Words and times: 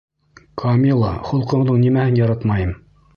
Камила, 0.61 1.11
холҡоңдоң 1.27 1.77
нимәһен 1.83 2.17
яратмайым? 2.21 2.73